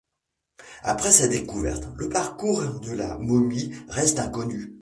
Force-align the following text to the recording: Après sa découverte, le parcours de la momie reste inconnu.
Après 0.81 1.11
sa 1.11 1.27
découverte, 1.27 1.87
le 1.95 2.09
parcours 2.09 2.63
de 2.79 2.91
la 2.91 3.19
momie 3.19 3.71
reste 3.87 4.17
inconnu. 4.17 4.79